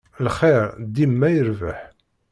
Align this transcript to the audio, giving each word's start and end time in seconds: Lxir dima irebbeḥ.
Lxir 0.25 0.63
dima 0.95 1.27
irebbeḥ. 1.37 1.79